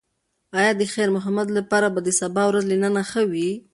[0.59, 3.49] ایا د خیر محمد لپاره به د سبا ورځ له نن ښه وي؟